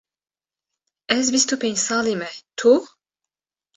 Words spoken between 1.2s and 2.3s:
bîst û pênc salî